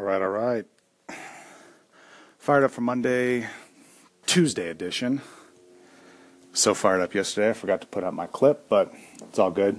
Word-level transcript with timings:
All 0.00 0.06
right, 0.06 0.22
all 0.22 0.28
right. 0.30 0.64
Fired 2.38 2.64
up 2.64 2.70
for 2.70 2.80
Monday, 2.80 3.48
Tuesday 4.24 4.70
edition. 4.70 5.20
So 6.54 6.72
fired 6.72 7.02
up 7.02 7.14
yesterday, 7.14 7.50
I 7.50 7.52
forgot 7.52 7.82
to 7.82 7.86
put 7.86 8.02
out 8.02 8.14
my 8.14 8.26
clip, 8.26 8.66
but 8.70 8.94
it's 9.20 9.38
all 9.38 9.50
good. 9.50 9.78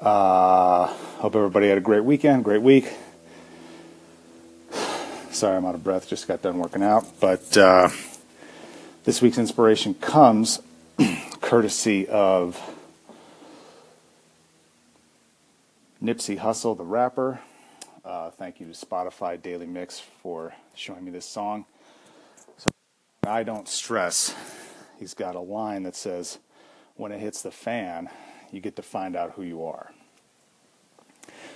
Uh, 0.00 0.88
hope 0.88 1.36
everybody 1.36 1.68
had 1.68 1.78
a 1.78 1.80
great 1.80 2.02
weekend, 2.02 2.42
great 2.42 2.62
week. 2.62 2.92
Sorry, 5.30 5.56
I'm 5.56 5.66
out 5.66 5.76
of 5.76 5.84
breath, 5.84 6.08
just 6.08 6.26
got 6.26 6.42
done 6.42 6.58
working 6.58 6.82
out. 6.82 7.06
But 7.20 7.56
uh, 7.56 7.90
this 9.04 9.22
week's 9.22 9.38
inspiration 9.38 9.94
comes 9.94 10.58
courtesy 11.40 12.08
of 12.08 12.60
Nipsey 16.02 16.40
Hussle, 16.40 16.76
the 16.76 16.82
rapper. 16.82 17.38
Uh, 18.04 18.30
thank 18.30 18.58
you 18.58 18.66
to 18.66 18.72
Spotify 18.72 19.40
Daily 19.40 19.66
Mix 19.66 20.00
for 20.00 20.52
showing 20.74 21.04
me 21.04 21.12
this 21.12 21.24
song. 21.24 21.66
So 22.56 22.66
I 23.24 23.44
don't 23.44 23.68
stress. 23.68 24.34
He's 24.98 25.14
got 25.14 25.36
a 25.36 25.40
line 25.40 25.84
that 25.84 25.94
says, 25.94 26.38
"When 26.96 27.12
it 27.12 27.20
hits 27.20 27.42
the 27.42 27.52
fan, 27.52 28.10
you 28.50 28.60
get 28.60 28.74
to 28.76 28.82
find 28.82 29.14
out 29.14 29.32
who 29.32 29.42
you 29.42 29.64
are." 29.64 29.92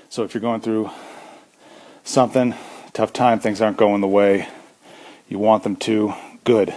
So 0.08 0.22
if 0.22 0.34
you're 0.34 0.40
going 0.40 0.60
through 0.60 0.90
something 2.04 2.54
tough 2.92 3.12
time, 3.12 3.40
things 3.40 3.60
aren't 3.60 3.76
going 3.76 4.00
the 4.00 4.06
way 4.06 4.48
you 5.28 5.40
want 5.40 5.64
them 5.64 5.74
to, 5.74 6.14
good. 6.44 6.72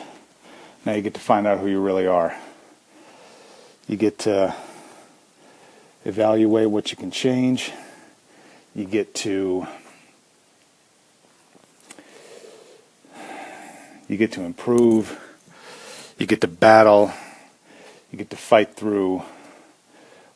Now 0.84 0.94
you 0.94 1.04
get 1.04 1.14
to 1.14 1.20
find 1.20 1.46
out 1.46 1.60
who 1.60 1.68
you 1.68 1.80
really 1.80 2.08
are. 2.08 2.36
You 3.88 3.98
get 3.98 4.18
to 4.20 4.56
evaluate 6.06 6.72
what 6.72 6.90
you 6.90 6.98
can 6.98 7.12
change. 7.12 7.72
You 8.76 8.86
get 8.86 9.16
to 9.16 9.68
you 14.08 14.18
get 14.18 14.32
to 14.34 14.42
improve. 14.42 15.20
You 16.18 16.26
get 16.26 16.42
to 16.42 16.48
battle. 16.48 17.12
You 18.12 18.18
get 18.18 18.30
to 18.30 18.38
fight 18.38 18.76
through 18.76 19.24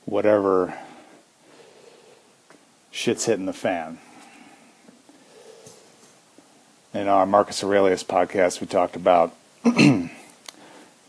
whatever 0.05 0.77
shit's 2.91 3.25
hitting 3.25 3.45
the 3.45 3.53
fan. 3.53 3.99
In 6.93 7.07
our 7.07 7.25
Marcus 7.25 7.63
Aurelius 7.63 8.03
podcast, 8.03 8.61
we 8.61 8.67
talked 8.67 8.95
about, 8.95 9.35
you 9.65 10.09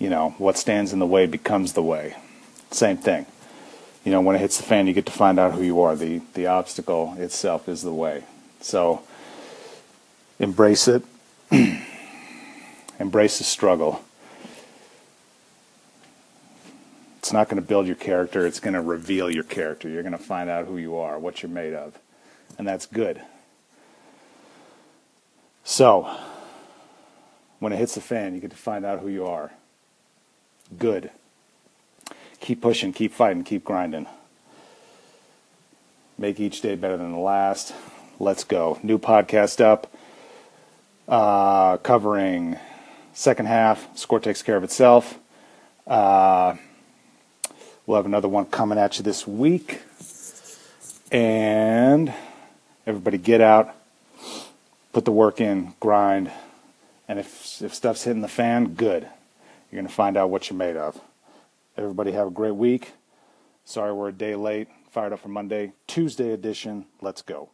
know, 0.01 0.35
what 0.39 0.57
stands 0.57 0.93
in 0.93 0.99
the 0.99 1.07
way 1.07 1.27
becomes 1.27 1.75
the 1.75 1.83
way. 1.83 2.17
Same 2.71 2.97
thing 2.97 3.27
you 4.05 4.11
know, 4.11 4.21
when 4.21 4.37
it 4.37 4.41
hits 4.41 4.59
the 4.59 4.63
fan, 4.63 4.87
you 4.87 4.93
get 4.93 5.07
to 5.07 5.13
find 5.13 5.39
out 5.39 5.55
who 5.55 5.63
you 5.63 5.81
are. 5.81 5.97
The 5.97 6.21
the 6.35 6.47
obstacle 6.47 7.15
itself 7.19 7.69
is 7.69 7.83
the 7.83 7.93
way. 7.93 8.25
So 8.61 9.03
embrace 10.39 10.89
it. 10.89 11.03
embrace 13.01 13.39
the 13.39 13.45
struggle. 13.45 14.05
It's 17.19 17.33
not 17.33 17.49
going 17.49 17.61
to 17.61 17.67
build 17.67 17.87
your 17.87 17.97
character, 17.97 18.47
it's 18.47 18.61
going 18.61 18.75
to 18.75 18.83
reveal 18.83 19.31
your 19.31 19.45
character. 19.45 19.89
You're 19.89 20.03
going 20.03 20.13
to 20.13 20.19
find 20.19 20.51
out 20.51 20.67
who 20.67 20.77
you 20.77 20.97
are, 20.97 21.19
what 21.19 21.43
you're 21.43 21.51
made 21.51 21.73
of. 21.73 21.99
And 22.59 22.69
that's 22.69 22.85
good. 22.85 23.23
So, 25.65 26.15
when 27.61 27.73
it 27.73 27.77
hits 27.77 27.95
the 27.95 28.03
fan, 28.03 28.35
you 28.35 28.43
get 28.43 28.51
to 28.51 28.57
find 28.59 28.85
out 28.85 29.01
who 29.01 29.09
you 29.09 29.25
are. 29.25 29.53
Good 30.77 31.11
keep 32.45 32.61
pushing, 32.61 32.93
keep 32.93 33.11
fighting, 33.11 33.43
keep 33.43 33.65
grinding. 33.65 34.07
Make 36.19 36.39
each 36.39 36.61
day 36.61 36.75
better 36.75 36.99
than 36.99 37.13
the 37.13 37.19
last. 37.19 37.75
Let's 38.21 38.45
go. 38.45 38.79
New 38.83 38.99
podcast 38.99 39.63
up, 39.63 39.91
uh, 41.09 41.79
covering 41.79 42.59
second 43.15 43.47
half. 43.47 43.97
Score 43.97 44.21
takes 44.21 44.43
care 44.43 44.59
of 44.59 44.63
itself. 44.63 45.19
Uh, 45.87 46.57
we'll 47.87 47.97
have 47.97 48.05
another 48.05 48.29
one 48.29 48.45
coming 48.45 48.79
at 48.79 48.99
you 48.99 49.05
this 49.05 49.27
week. 49.27 49.81
And 51.11 52.13
everybody 52.87 53.17
get 53.17 53.41
out, 53.41 53.75
put 54.93 55.07
the 55.07 55.13
work 55.13 55.41
in, 55.41 55.73
grind. 55.81 56.31
And 57.09 57.19
if, 57.19 57.63
if 57.63 57.75
stuff's 57.75 58.05
hitting 58.05 58.21
the 58.21 58.29
fan, 58.29 58.75
good. 58.75 59.09
You're 59.73 59.81
going 59.81 59.89
to 59.89 59.95
find 59.95 60.19
out 60.19 60.29
what 60.29 60.51
you're 60.51 60.59
made 60.59 60.77
of. 60.77 61.01
Everybody 61.77 62.13
have 62.13 62.29
a 62.29 62.31
great 62.31 62.55
week. 62.55 62.93
Sorry 63.65 63.93
we're 63.93 64.09
a 64.09 64.13
day 64.13 64.37
late. 64.37 64.69
Fired 64.91 65.13
up 65.13 65.21
for 65.21 65.29
Monday, 65.29 65.73
Tuesday 65.89 66.33
edition. 66.33 66.87
Let's 67.01 67.21
go. 67.21 67.51